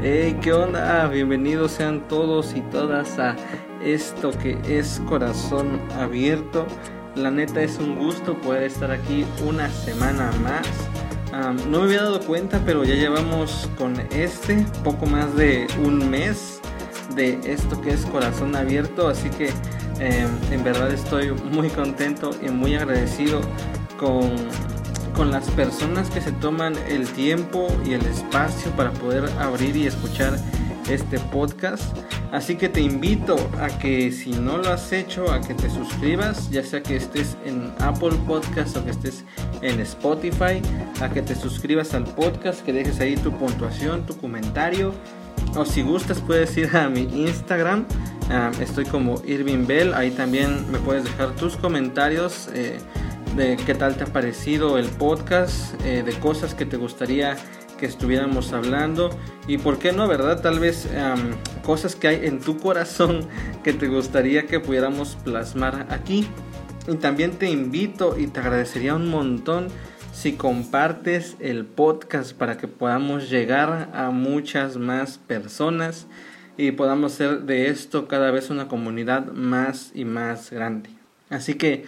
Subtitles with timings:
[0.00, 1.08] Hey, ¿qué onda?
[1.08, 3.34] Bienvenidos sean todos y todas a
[3.82, 6.68] esto que es Corazón Abierto.
[7.16, 10.68] La neta es un gusto poder estar aquí una semana más.
[11.66, 16.60] no me había dado cuenta, pero ya llevamos con este poco más de un mes
[17.16, 19.08] de esto que es Corazón Abierto.
[19.08, 19.48] Así que
[19.98, 23.40] em, en verdad estoy muy contento y muy agradecido
[23.98, 24.30] con
[25.18, 29.88] con las personas que se toman el tiempo y el espacio para poder abrir y
[29.88, 30.38] escuchar
[30.88, 31.82] este podcast.
[32.30, 36.48] Así que te invito a que si no lo has hecho, a que te suscribas,
[36.50, 39.24] ya sea que estés en Apple Podcast o que estés
[39.60, 40.62] en Spotify,
[41.00, 44.94] a que te suscribas al podcast, que dejes ahí tu puntuación, tu comentario.
[45.56, 47.86] O si gustas puedes ir a mi Instagram,
[48.30, 52.48] ah, estoy como Irving Bell, ahí también me puedes dejar tus comentarios.
[52.54, 52.78] Eh,
[53.38, 57.36] de qué tal te ha parecido el podcast, eh, de cosas que te gustaría
[57.78, 59.10] que estuviéramos hablando
[59.46, 60.42] y por qué no, ¿verdad?
[60.42, 60.88] Tal vez
[61.62, 63.20] cosas que hay en tu corazón
[63.62, 66.26] que te gustaría que pudiéramos plasmar aquí.
[66.88, 69.68] Y también te invito y te agradecería un montón
[70.12, 76.08] si compartes el podcast para que podamos llegar a muchas más personas
[76.56, 80.90] y podamos hacer de esto cada vez una comunidad más y más grande.
[81.30, 81.86] Así que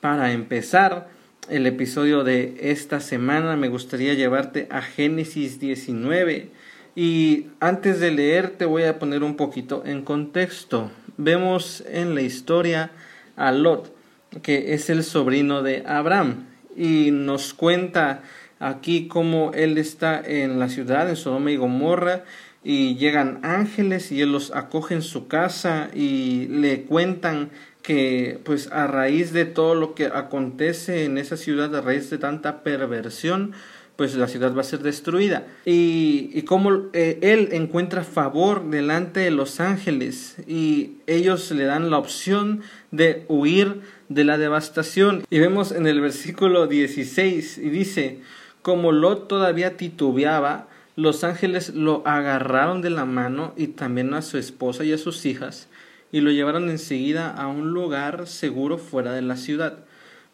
[0.00, 1.08] para empezar
[1.48, 6.48] el episodio de esta semana me gustaría llevarte a Génesis 19
[6.94, 10.90] y antes de leer te voy a poner un poquito en contexto.
[11.16, 12.90] Vemos en la historia
[13.36, 13.94] a Lot,
[14.42, 18.22] que es el sobrino de Abraham, y nos cuenta
[18.58, 22.24] aquí cómo él está en la ciudad, en Sodoma y Gomorra,
[22.62, 27.50] y llegan ángeles y él los acoge en su casa y le cuentan
[27.82, 32.18] que pues a raíz de todo lo que acontece en esa ciudad, a raíz de
[32.18, 33.52] tanta perversión,
[33.96, 35.46] pues la ciudad va a ser destruida.
[35.64, 41.90] Y, y cómo eh, él encuentra favor delante de los ángeles y ellos le dan
[41.90, 45.24] la opción de huir de la devastación.
[45.28, 48.20] Y vemos en el versículo 16 y dice,
[48.62, 50.68] como Lot todavía titubeaba,
[51.00, 55.26] los ángeles lo agarraron de la mano y también a su esposa y a sus
[55.26, 55.68] hijas
[56.12, 59.78] y lo llevaron enseguida a un lugar seguro fuera de la ciudad,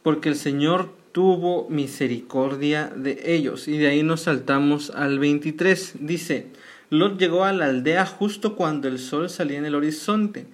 [0.02, 3.68] porque el Señor tuvo misericordia de ellos.
[3.68, 5.96] Y de ahí nos saltamos al 23.
[6.00, 6.46] Dice,
[6.90, 10.46] Lot llegó a la aldea justo cuando el sol salía en el horizonte.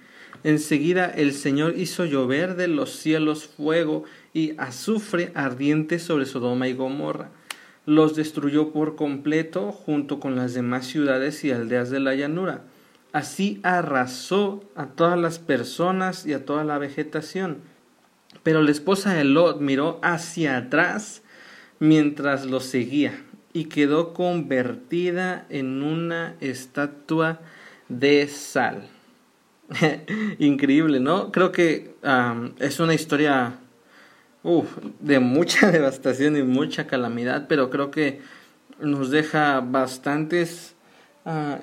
[0.43, 4.03] Enseguida el Señor hizo llover de los cielos fuego
[4.33, 7.29] y azufre ardiente sobre Sodoma y Gomorra.
[7.85, 12.63] Los destruyó por completo junto con las demás ciudades y aldeas de la llanura
[13.13, 17.59] Así arrasó a todas las personas y a toda la vegetación.
[18.41, 21.21] Pero la esposa de Lot miró hacia atrás
[21.79, 23.23] mientras lo seguía
[23.53, 27.39] y quedó convertida en una estatua
[27.87, 28.87] de sal.
[30.39, 31.31] Increíble, ¿no?
[31.31, 31.93] Creo que
[32.57, 33.59] es una historia
[34.99, 38.21] de mucha devastación y mucha calamidad, pero creo que
[38.79, 40.73] nos deja bastantes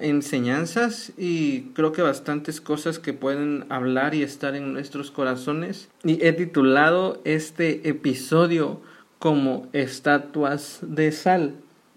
[0.01, 5.91] enseñanzas y creo que bastantes cosas que pueden hablar y estar en nuestros corazones.
[6.03, 8.81] Y he titulado este episodio
[9.19, 11.55] como estatuas de sal.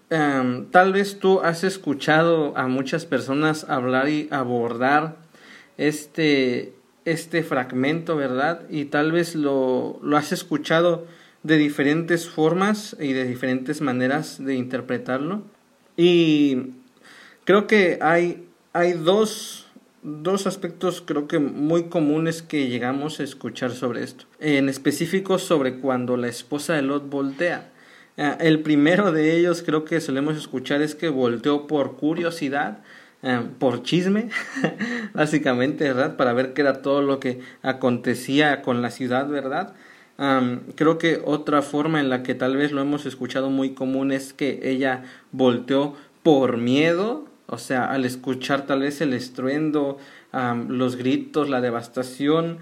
[0.08, 5.16] tal vez tú has escuchado a muchas personas hablar y abordar
[5.78, 8.62] este, este fragmento, ¿verdad?
[8.70, 11.06] Y tal vez lo, lo has escuchado
[11.42, 15.42] de diferentes formas y de diferentes maneras de interpretarlo.
[15.96, 16.72] Y
[17.44, 19.66] Creo que hay, hay dos,
[20.02, 24.24] dos aspectos creo que muy comunes que llegamos a escuchar sobre esto.
[24.40, 27.70] En específico sobre cuando la esposa de Lot voltea.
[28.16, 32.78] Ah, el primero de ellos creo que solemos escuchar es que volteó por curiosidad,
[33.24, 34.28] ah, por chisme,
[35.14, 36.16] básicamente, ¿verdad?
[36.16, 39.74] Para ver qué era todo lo que acontecía con la ciudad, ¿verdad?
[40.76, 44.32] creo que otra forma en la que tal vez lo hemos escuchado muy común es
[44.32, 45.02] que ella
[45.32, 49.98] volteó por miedo o sea, al escuchar tal vez el estruendo,
[50.68, 52.58] los gritos, la devastación,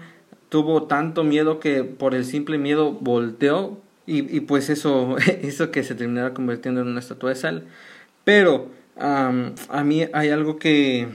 [0.49, 5.83] tuvo tanto miedo que por el simple miedo volteó y, y pues eso hizo que
[5.83, 7.63] se terminara convirtiendo en una estatua de sal.
[8.23, 8.67] Pero
[8.97, 11.07] a mí hay algo que,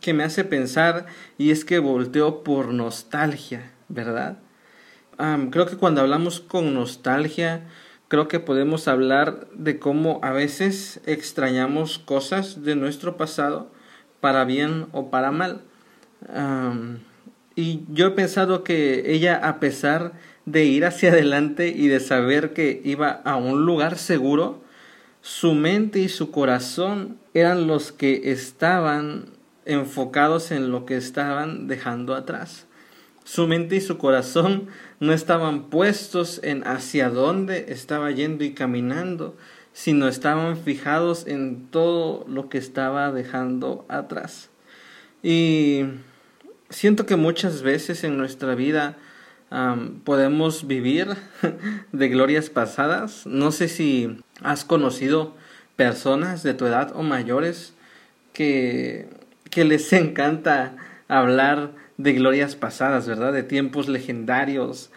[0.00, 1.06] que me hace pensar
[1.38, 4.38] y es que volteó por nostalgia, ¿verdad?
[5.50, 7.62] creo que cuando hablamos con nostalgia,
[8.08, 13.70] creo que podemos hablar de cómo a veces extrañamos cosas de nuestro pasado
[14.20, 15.62] para bien o para mal.
[17.54, 20.12] y yo he pensado que ella, a pesar
[20.44, 24.62] de ir hacia adelante y de saber que iba a un lugar seguro,
[25.26, 29.24] su mente y su corazón eran los que estaban
[29.64, 32.66] enfocados en lo que estaban dejando atrás.
[33.24, 34.68] Su mente y su corazón
[35.00, 39.36] no estaban puestos en hacia dónde estaba yendo y caminando,
[39.72, 44.48] sino estaban fijados en todo lo que estaba dejando atrás.
[45.24, 45.86] Y
[46.70, 48.96] siento que muchas veces en nuestra vida
[50.04, 51.08] podemos vivir
[51.92, 53.26] de glorias pasadas.
[53.26, 55.34] No sé si has conocido
[55.76, 57.74] personas de tu edad o mayores
[58.32, 59.08] que,
[59.50, 60.76] que les encanta
[61.08, 63.32] hablar de glorias pasadas, ¿verdad?
[63.32, 64.90] De tiempos legendarios,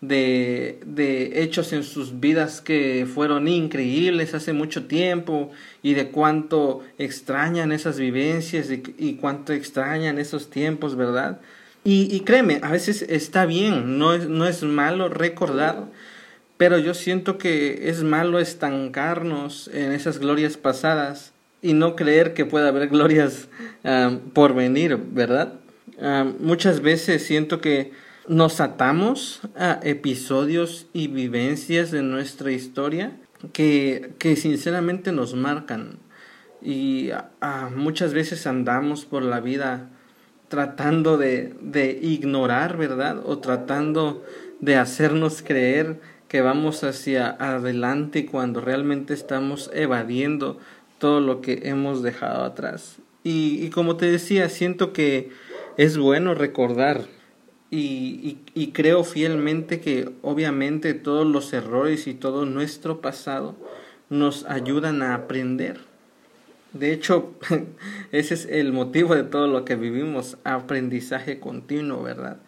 [0.00, 5.50] de, de, hechos en sus vidas que fueron increíbles hace mucho tiempo
[5.82, 11.40] y de cuánto extrañan esas vivencias y, cuánto extrañan esos tiempos, ¿verdad?
[11.84, 15.90] Y, y, créeme, a veces está bien, no es, no es malo recordar,
[16.56, 22.44] pero yo siento que es malo estancarnos en esas glorias pasadas y no creer que
[22.44, 23.48] pueda haber glorias
[24.32, 25.54] por venir, ¿verdad?
[26.40, 27.92] muchas veces siento que
[28.28, 33.16] nos atamos a episodios y vivencias de nuestra historia
[33.52, 35.98] que, que sinceramente nos marcan
[36.62, 37.10] y
[37.74, 39.90] muchas veces andamos por la vida
[40.54, 43.20] tratando de, de ignorar, ¿verdad?
[43.26, 44.22] O tratando
[44.60, 45.96] de hacernos creer
[46.28, 50.60] que vamos hacia adelante cuando realmente estamos evadiendo
[50.98, 52.98] todo lo que hemos dejado atrás.
[53.24, 55.30] Y, como te decía, siento que
[55.76, 57.02] es bueno recordar
[57.68, 63.56] y, y, creo fielmente que obviamente todos los errores y todo nuestro pasado
[64.08, 65.80] nos ayudan a aprender.
[66.74, 67.34] De hecho,
[68.12, 72.38] ese es el motivo de todo lo que vivimos, aprendizaje continuo, ¿verdad?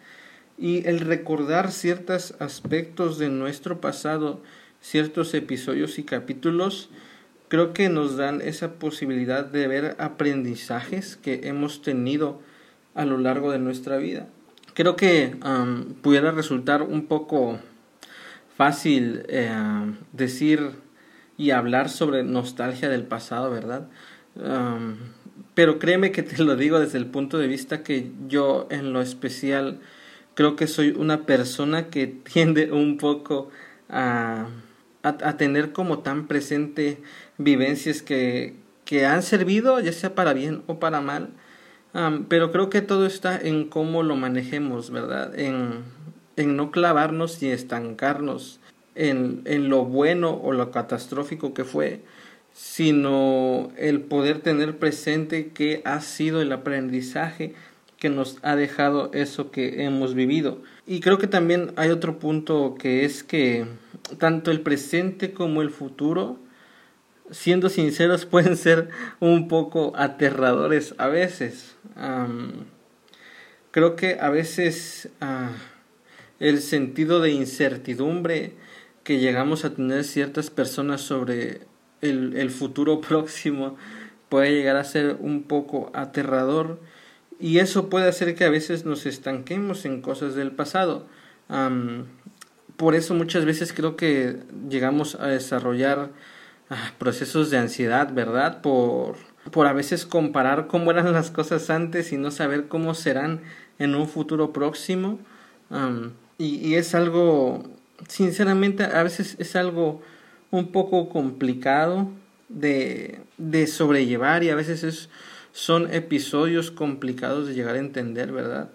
[0.57, 4.41] Y el recordar ciertos aspectos de nuestro pasado,
[4.81, 6.89] ciertos episodios y capítulos,
[7.47, 12.41] creo que nos dan esa posibilidad de ver aprendizajes que hemos tenido
[12.93, 14.27] a lo largo de nuestra vida
[14.77, 15.35] creo que
[16.03, 17.57] pudiera resultar un poco
[18.55, 19.51] fácil eh,
[20.11, 20.73] decir
[21.35, 23.87] y hablar sobre nostalgia del pasado, ¿verdad?
[25.53, 29.01] Pero créeme que te lo digo desde el punto de vista que yo en lo
[29.01, 29.79] especial
[30.37, 33.49] creo que soy una persona que tiende un poco
[33.89, 34.47] a,
[35.01, 36.99] a, tener como tan presente
[37.37, 38.55] vivencias que,
[38.85, 41.29] que han servido, ya sea para bien o para mal,
[42.29, 45.37] pero creo que todo está en cómo lo manejemos, ¿verdad?
[45.39, 45.83] En,
[46.35, 48.59] en no clavarnos y estancarnos
[48.93, 52.01] en, en lo bueno o lo catastrófico que fue,
[52.57, 57.53] sino el poder tener presente qué ha sido el aprendizaje
[57.99, 60.63] que nos ha dejado eso que hemos vivido.
[60.87, 63.67] Y creo que también hay otro punto que es que
[64.17, 66.39] tanto el presente como el futuro
[67.29, 68.89] siendo sinceros, pueden ser
[69.19, 71.75] un poco aterradores a veces.
[73.69, 75.51] creo que a veces ah,
[76.39, 78.53] el sentido de incertidumbre
[79.03, 81.61] que llegamos a tener ciertas personas sobre
[82.01, 83.77] el, el futuro próximo
[84.29, 86.79] puede llegar a ser un poco aterrador
[87.39, 91.05] y eso puede hacer que a veces nos estanquemos en cosas del pasado.
[92.77, 94.37] por eso muchas veces creo que
[94.69, 96.09] llegamos a desarrollar
[96.69, 98.61] Ah, procesos de ansiedad, ¿verdad?
[98.61, 99.15] Por,
[99.51, 103.41] por a veces comparar cómo eran las cosas antes y no saber cómo serán
[103.79, 105.19] en un futuro próximo.
[106.37, 107.63] y, y, es algo,
[108.09, 110.01] sinceramente, a veces es algo
[110.51, 112.09] un poco complicado
[112.49, 115.09] de, de sobrellevar y a veces es,
[115.51, 118.69] son episodios complicados de llegar a entender, ¿verdad?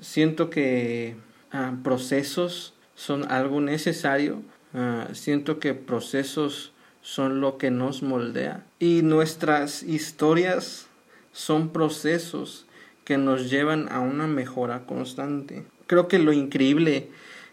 [0.00, 1.16] Siento que
[1.52, 4.42] ah, procesos son algo necesario.
[4.74, 6.72] Ah, siento que procesos
[7.02, 8.64] son lo que nos moldea.
[8.78, 10.86] Y nuestras historias
[11.32, 12.66] son procesos
[13.04, 15.64] que nos llevan a una mejora constante.
[15.86, 17.10] Creo que lo increíble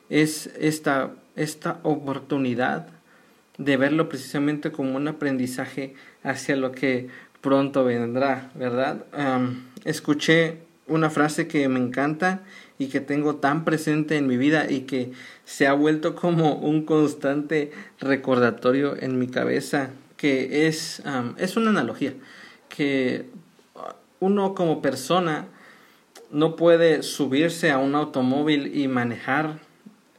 [0.09, 2.98] es esta, esta oportunidad
[3.59, 7.09] de verlo precisamente como un aprendizaje hacia lo que
[7.41, 9.05] pronto vendrá, ¿verdad?
[9.85, 12.41] escuché una frase que me encanta
[12.79, 15.11] y que tengo tan presente en mi vida y que
[15.45, 21.03] se ha vuelto como un constante recordatorio en mi cabeza, que es,
[21.37, 22.13] es una analogía,
[22.69, 23.25] que
[24.21, 25.47] uno como persona
[26.31, 29.59] no puede subirse a un automóvil y manejar,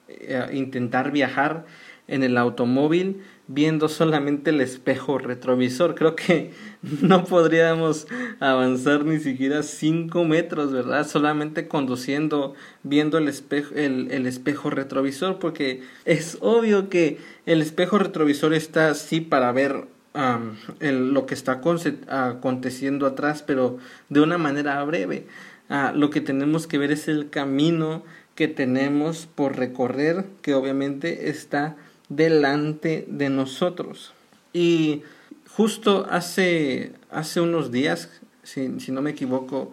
[0.08, 1.64] eh, intentar viajar
[2.10, 5.94] en el automóvil viendo solamente el espejo retrovisor.
[5.94, 6.52] Creo que
[7.02, 8.06] no podríamos
[8.38, 11.06] avanzar ni siquiera cinco metros, ¿verdad?
[11.06, 17.98] Solamente conduciendo, viendo el espejo, el, el espejo retrovisor, porque es obvio que el espejo
[17.98, 19.86] retrovisor está así para ver
[20.80, 21.60] lo que está
[22.08, 25.26] aconteciendo atrás, pero de una manera breve.
[25.68, 28.02] Ah, lo que tenemos que ver es el camino
[28.34, 31.76] que tenemos por recorrer, que obviamente está
[32.10, 34.12] delante de nosotros.
[34.52, 35.02] Y
[35.48, 38.10] justo hace, hace unos días,
[38.42, 39.72] si, si no me equivoco,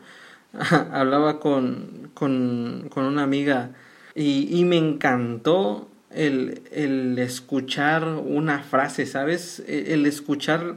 [0.92, 3.72] hablaba con, con, con, una amiga
[4.16, 9.62] y, y me encantó el, el, escuchar una frase, ¿sabes?
[9.68, 10.76] E, el escuchar,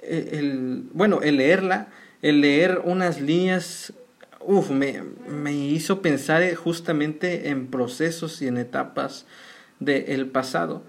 [0.00, 1.88] e, el, bueno, el leerla,
[2.22, 3.92] el leer unas líneas,
[4.40, 9.26] uf, me, me hizo pensar justamente en procesos y en etapas
[9.84, 10.82] del pasado.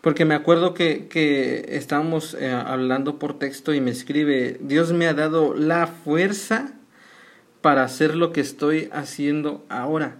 [0.00, 5.06] Porque me acuerdo que, que estábamos eh, hablando por texto y me escribe, Dios me
[5.08, 6.74] ha dado la fuerza
[7.60, 10.18] para hacer lo que estoy haciendo ahora.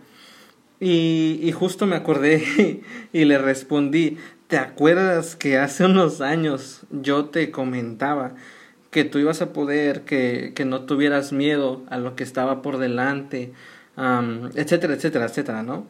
[0.81, 2.83] Y, y justo me acordé
[3.13, 8.35] y le respondí, ¿te acuerdas que hace unos años yo te comentaba
[8.91, 12.79] que tú ibas a poder, que, que no tuvieras miedo a lo que estaba por
[12.79, 13.53] delante,
[13.97, 15.87] etcétera, etcétera, etcétera, ¿no?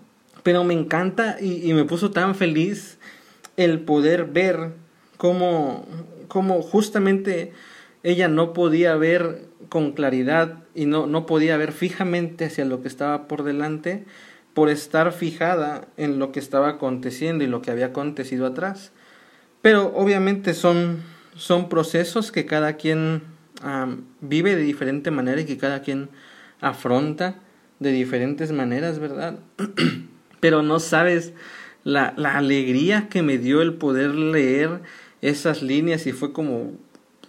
[0.47, 2.99] Pero me encanta y, me puso tan feliz
[3.57, 4.75] el poder ver
[5.17, 5.85] cómo,
[6.29, 7.53] cómo justamente
[8.05, 12.87] ella no podía ver con claridad y no, no podía ver fijamente hacia lo que
[12.87, 14.05] estaba por delante,
[14.55, 18.93] por estar fijada en lo que estaba aconteciendo y lo que había acontecido atrás.
[19.63, 21.03] Pero obviamente son,
[21.35, 23.23] son procesos que cada quien
[24.21, 26.09] vive de diferente manera y que cada quien
[26.61, 27.41] afronta
[27.81, 29.41] de diferentes maneras, ¿verdad?
[30.47, 31.33] Pero no sabes
[31.83, 34.81] la, la alegría que me dio el poder leer
[35.21, 36.71] esas líneas y fue como,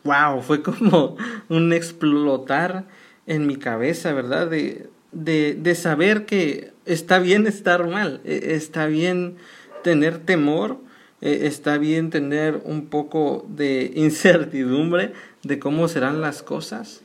[0.04, 1.18] wow, fue como
[1.50, 2.86] un explotar
[3.26, 4.52] en mi cabeza, ¿verdad?
[4.52, 9.38] De, de, de saber que está bien estar mal, e, está bien
[9.84, 10.78] tener temor,
[11.20, 17.02] e, está bien tener un poco de incertidumbre de cómo serán las cosas.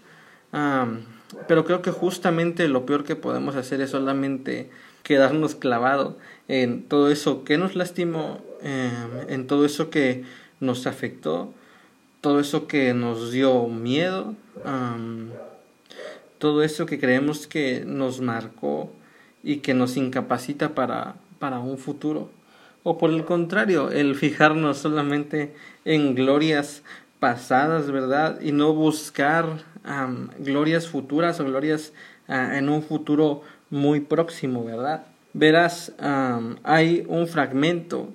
[1.49, 4.69] pero creo que justamente lo peor que podemos hacer es solamente
[5.03, 6.17] quedarnos clavado
[6.49, 10.25] en todo eso que nos lastimó, em, en todo eso que
[10.61, 11.53] nos afectó,
[12.21, 14.35] todo eso que nos dio miedo,
[16.39, 18.93] todo eso que creemos que nos marcó
[19.43, 22.31] y que nos incapacita para, para un futuro.
[22.85, 25.55] O por el contrario, el fijarnos solamente
[25.85, 26.83] en glorias
[27.21, 28.41] pasadas, ¿verdad?
[28.41, 29.65] Y no buscar
[30.39, 31.93] glorias futuras o glorias
[32.29, 33.43] ah, en un futuro
[33.73, 35.07] muy próximo, ¿verdad?
[35.33, 35.95] Verás,
[36.63, 38.13] hay un fragmento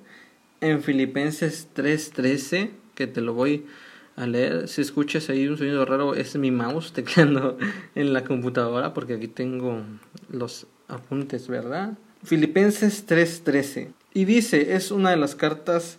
[0.60, 3.66] en Filipenses 3:13 que te lo voy
[4.14, 4.68] a leer.
[4.68, 7.58] Si escuchas ahí un sonido raro, es mi mouse tecleando
[7.96, 9.82] en la computadora porque aquí tengo
[10.30, 11.98] los apuntes, ¿verdad?
[12.22, 13.88] Filipenses 3:13.
[14.14, 15.98] Y dice, es una de las cartas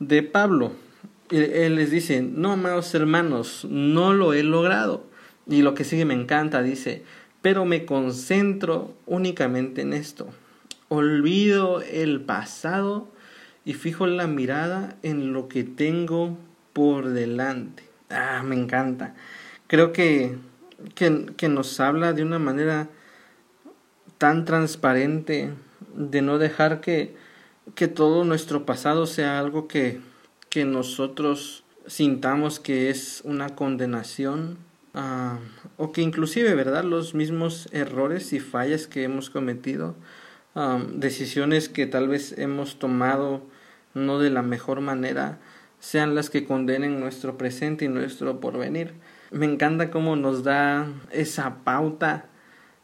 [0.00, 0.72] de Pablo.
[1.30, 5.04] Él les dice, no, amados hermanos, no lo he logrado.
[5.48, 7.04] Y lo que sigue me encanta, dice,
[7.42, 10.28] pero me concentro únicamente en esto.
[10.88, 13.08] Olvido el pasado
[13.64, 16.38] y fijo la mirada en lo que tengo
[16.72, 17.82] por delante.
[18.10, 19.14] Ah, me encanta.
[19.66, 20.36] Creo que,
[20.94, 22.88] que, nos habla de una manera
[24.18, 25.50] tan transparente
[25.94, 27.16] de no dejar que,
[27.74, 30.00] que todo nuestro pasado sea algo que,
[30.48, 34.58] que nosotros sintamos que es una condenación
[34.96, 35.38] ah,
[35.76, 36.82] o que inclusive, ¿verdad?
[36.82, 39.94] Los mismos errores y fallas que hemos cometido,
[40.94, 43.42] decisiones que tal vez hemos tomado
[43.92, 45.38] no de la mejor manera,
[45.80, 48.94] sean las que condenen nuestro presente y nuestro porvenir.
[49.30, 52.26] Me encanta cómo nos da esa pauta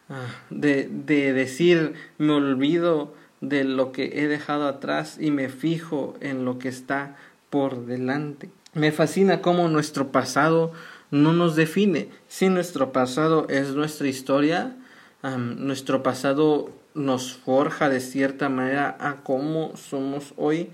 [0.08, 6.14] ah, de, de decir me olvido de lo que he dejado atrás y me fijo
[6.20, 7.16] en lo que está
[7.50, 8.50] por delante.
[8.72, 10.72] Me fascina cómo nuestro pasado
[11.12, 12.08] no nos define.
[12.26, 14.74] Si nuestro pasado es nuestra historia,
[15.22, 20.70] nuestro pasado nos forja de cierta manera a cómo somos hoy,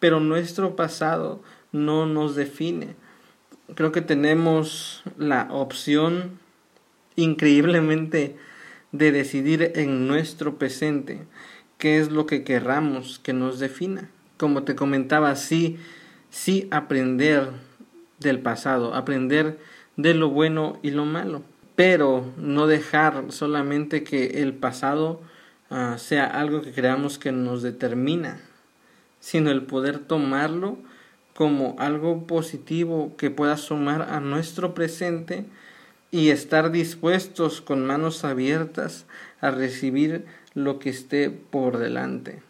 [0.00, 2.96] pero nuestro pasado no nos define.
[3.74, 6.38] Creo que tenemos la opción
[7.14, 8.36] increíblemente
[8.92, 11.26] de decidir en nuestro presente
[11.76, 14.08] qué es lo que querramos que nos defina.
[14.38, 15.76] Como te comentaba, sí,
[16.30, 17.50] sí aprender
[18.20, 19.58] del pasado, aprender
[19.96, 21.42] de lo bueno y lo malo,
[21.76, 25.20] pero no dejar solamente que el pasado
[25.70, 28.40] ah, sea algo que creamos que nos determina,
[29.20, 30.78] sino el poder tomarlo
[31.34, 35.44] como algo positivo que pueda sumar a nuestro presente
[36.10, 39.06] y estar dispuestos con manos abiertas
[39.40, 42.42] a recibir lo que esté por delante.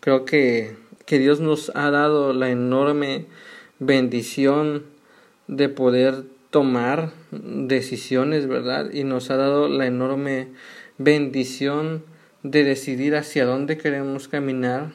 [0.00, 3.26] Creo que, que Dios nos ha dado la enorme
[3.78, 4.84] bendición
[5.50, 8.92] de poder tomar decisiones, ¿verdad?
[8.92, 10.46] Y nos ha dado la enorme
[10.96, 12.04] bendición
[12.44, 14.92] de decidir hacia dónde queremos caminar,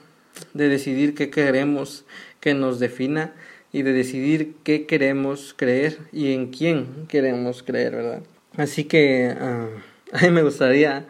[0.54, 2.06] de decidir qué queremos
[2.40, 3.34] que nos defina
[3.74, 8.24] y de decidir qué queremos creer y en quién queremos creer, ¿verdad?
[8.56, 11.06] Así que uh, a mí me gustaría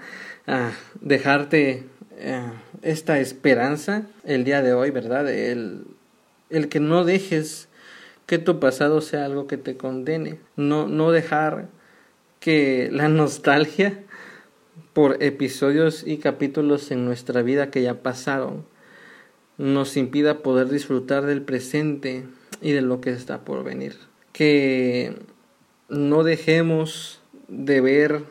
[0.47, 0.71] uh,
[1.01, 1.83] dejarte
[2.13, 2.49] uh,
[2.81, 5.29] esta esperanza el día de hoy, ¿verdad?
[5.29, 5.85] El,
[6.49, 7.69] el que no dejes
[8.25, 11.67] que tu pasado sea algo que te condene, no, no dejar
[12.39, 14.03] que la nostalgia
[14.93, 18.65] por episodios y capítulos en nuestra vida que ya pasaron
[19.57, 22.25] nos impida poder disfrutar del presente
[22.61, 23.97] y de lo que está por venir.
[24.33, 25.17] Que
[25.89, 28.23] no dejemos de ver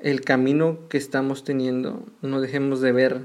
[0.00, 3.20] el camino que estamos teniendo, no dejemos de ver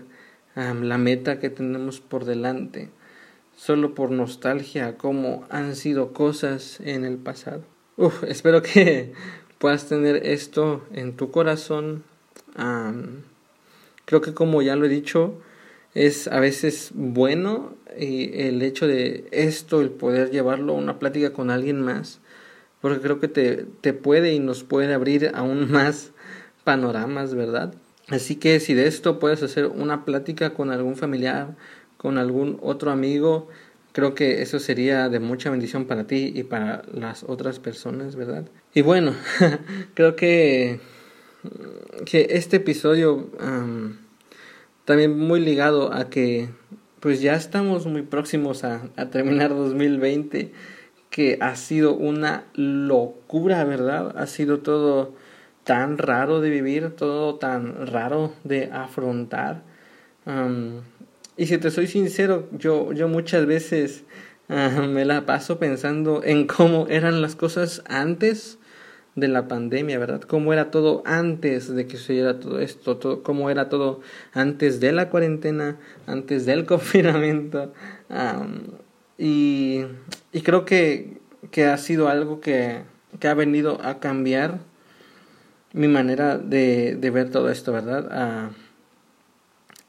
[0.56, 2.90] la meta que tenemos por delante,
[3.56, 7.64] solo por nostalgia, como han sido cosas en el pasado.
[8.28, 9.14] Espero que
[9.58, 12.04] puedas tener esto en tu corazón.
[14.06, 15.40] creo que como ya lo he dicho,
[15.94, 21.32] es a veces bueno y el hecho de esto, el poder llevarlo a una plática
[21.32, 22.20] con alguien más,
[22.82, 26.12] porque creo que te, te puede y nos puede abrir aún más
[26.64, 27.74] panoramas, ¿verdad?
[28.10, 31.56] Así que si de esto puedes hacer una plática con algún familiar,
[31.98, 33.48] con algún otro amigo,
[33.92, 38.46] creo que eso sería de mucha bendición para ti y para las otras personas, ¿verdad?
[38.74, 39.14] Y bueno,
[39.94, 40.80] creo que,
[42.06, 43.30] que este episodio
[44.86, 46.50] también muy ligado a que
[47.06, 50.54] pues ya estamos muy próximos a, terminar 2020
[51.12, 54.18] que ha sido una locura, ¿verdad?
[54.18, 55.14] Ha sido todo
[55.64, 59.62] tan raro de vivir, todo tan raro de afrontar.
[61.38, 64.04] Y si te soy sincero, yo, yo muchas veces
[64.50, 68.58] ah, me la paso pensando en cómo eran las cosas antes
[69.16, 70.22] de la pandemia, ¿verdad?
[70.22, 74.02] Cómo era todo antes de que sucediera todo esto, todo, cómo era todo
[74.34, 77.74] antes de la cuarentena, antes del confinamiento.
[79.18, 79.86] y,
[80.34, 81.18] y, creo que,
[81.52, 82.82] que, ha sido algo que,
[83.20, 84.60] que, ha venido a cambiar
[85.72, 88.10] mi manera de, de ver todo esto, ¿verdad?
[88.12, 88.50] A,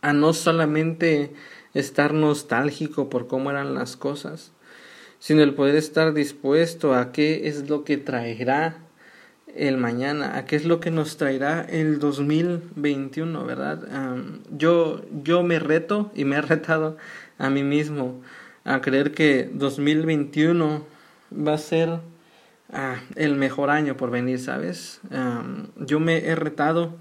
[0.07, 1.33] a no solamente
[1.75, 4.53] estar nostálgico por cómo eran las cosas,
[5.19, 8.77] sino el poder estar dispuesto a qué es lo que traerá
[9.57, 13.81] el mañana, a qué es lo que nos traerá el 2021, ¿verdad?
[14.57, 16.97] yo, yo me reto y me he retado
[17.37, 18.23] a mí mismo
[18.63, 20.87] a creer que 2021
[21.37, 21.99] va a ser
[22.73, 25.01] ah, el mejor año por venir, ¿sabes?
[25.81, 26.95] yo me he retado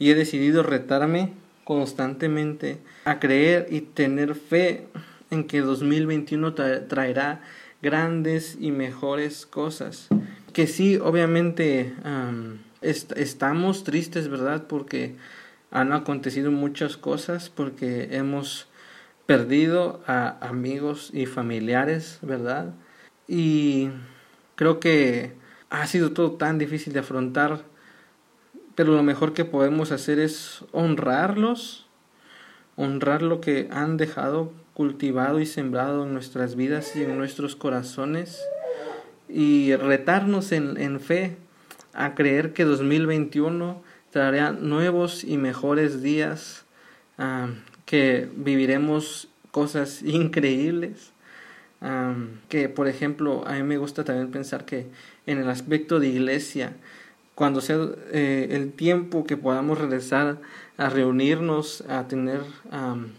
[0.00, 1.32] y he decidido retarme
[1.70, 4.88] constantemente a creer y tener fe
[5.30, 7.42] en que 2021 traerá
[7.80, 10.08] grandes y mejores cosas
[10.52, 11.94] que sí, obviamente
[12.82, 14.64] estamos tristes, ¿verdad?
[14.66, 15.14] Porque
[15.70, 18.66] han acontecido muchas cosas, porque hemos
[19.26, 22.74] perdido a amigos y familiares, ¿verdad?
[23.28, 23.90] Y
[24.56, 25.34] creo que
[25.70, 27.62] ha sido todo tan difícil de afrontar,
[28.80, 31.86] pero lo mejor que podemos hacer es honrarlos,
[32.76, 38.40] honrar lo que han dejado cultivado y sembrado en nuestras vidas y en nuestros corazones
[39.28, 41.36] y retarnos en, fe
[41.92, 46.64] a creer que 2021 traerá nuevos y mejores días,
[47.84, 51.12] que viviremos cosas increíbles.
[52.48, 54.86] que por ejemplo a mí me gusta también pensar que
[55.26, 56.72] en el aspecto de iglesia
[57.40, 57.78] cuando sea
[58.12, 60.42] eh, el tiempo que podamos regresar
[60.76, 62.42] a reunirnos, a tener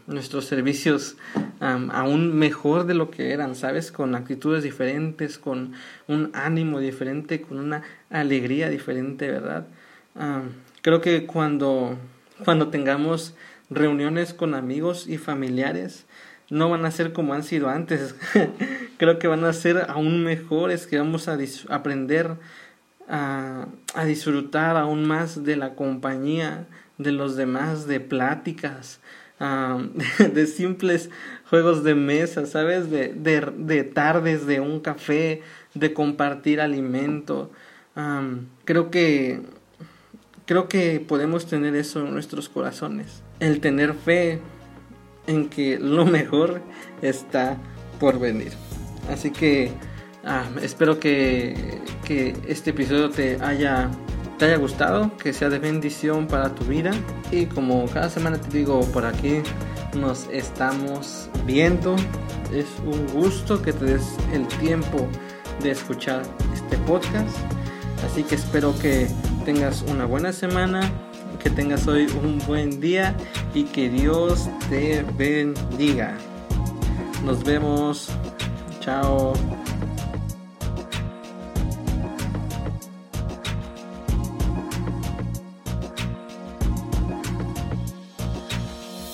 [0.05, 1.17] nuestros servicios
[1.60, 3.91] aún mejor de lo que eran, ¿sabes?
[3.91, 5.73] Con actitudes diferentes, con
[6.07, 7.81] un ánimo diferente, con una
[8.12, 9.65] alegría diferente, ¿verdad?
[10.84, 11.97] creo que cuando,
[12.45, 13.34] cuando tengamos
[13.71, 16.05] reuniones con amigos y familiares,
[16.51, 18.13] no van a ser como han sido antes.
[18.97, 22.36] creo que van a ser aún mejores, que vamos a aprender
[23.12, 23.67] a,
[24.06, 26.65] disfrutar aún más de la compañía
[26.97, 29.00] de los demás, de pláticas,
[30.34, 31.10] de, simples
[31.50, 32.89] juegos de mesa, ¿sabes?
[32.89, 35.41] De, de, de, tardes de un café,
[35.74, 37.52] de compartir alimento.
[38.65, 39.41] creo que
[40.45, 43.24] creo que podemos tener eso en nuestros corazones.
[43.39, 44.39] El tener fe
[45.28, 46.62] en que lo mejor
[47.02, 47.58] está
[48.00, 48.52] por venir.
[49.10, 49.71] Así que
[50.24, 51.81] ah, espero que,
[52.12, 53.89] que este episodio te haya
[54.38, 56.91] te haya gustado, que sea de bendición para tu vida.
[57.32, 59.41] Y como cada semana te digo por aquí,
[59.95, 61.95] nos estamos viendo.
[62.52, 65.08] Es un gusto que te des el tiempo
[65.62, 67.38] de escuchar este podcast.
[68.04, 69.08] Así que espero que
[69.45, 70.91] tengas una buena semana,
[71.41, 73.15] que tengas hoy un buen día
[73.54, 76.17] y que Dios te bendiga.
[77.24, 78.10] Nos vemos.
[78.82, 79.34] Chao.